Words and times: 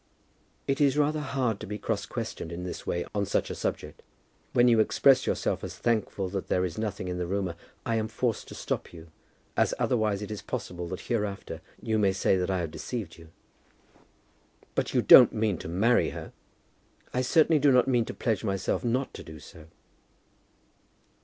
"It 0.65 0.81
is 0.81 0.97
rather 0.97 1.19
hard 1.19 1.59
to 1.59 1.67
be 1.67 1.77
cross 1.77 2.07
questioned 2.07 2.51
in 2.51 2.63
this 2.63 2.87
way 2.87 3.05
on 3.13 3.23
such 3.23 3.51
a 3.51 3.55
subject. 3.55 4.01
When 4.51 4.67
you 4.67 4.79
express 4.79 5.27
yourself 5.27 5.63
as 5.63 5.77
thankful 5.77 6.27
that 6.29 6.47
there 6.47 6.65
is 6.65 6.79
nothing 6.79 7.07
in 7.07 7.19
the 7.19 7.27
rumour, 7.27 7.55
I 7.85 7.97
am 7.97 8.07
forced 8.07 8.47
to 8.47 8.55
stop 8.55 8.93
you, 8.93 9.11
as 9.55 9.75
otherwise 9.77 10.23
it 10.23 10.31
is 10.31 10.41
possible 10.41 10.87
that 10.87 11.01
hereafter 11.01 11.61
you 11.79 11.99
may 11.99 12.13
say 12.13 12.35
that 12.35 12.49
I 12.49 12.61
have 12.61 12.71
deceived 12.71 13.15
you." 13.19 13.27
"But 14.73 14.95
you 14.95 15.03
don't 15.03 15.33
mean 15.33 15.59
to 15.59 15.67
marry 15.67 16.09
her?" 16.09 16.33
"I 17.13 17.21
certainly 17.21 17.59
do 17.59 17.71
not 17.71 17.87
mean 17.87 18.05
to 18.05 18.13
pledge 18.15 18.43
myself 18.43 18.83
not 18.83 19.13
to 19.13 19.23
do 19.23 19.39
so." 19.39 19.67